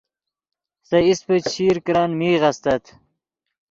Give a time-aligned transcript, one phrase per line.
[0.87, 2.83] سے ایسپے چشیر کرن میغ استت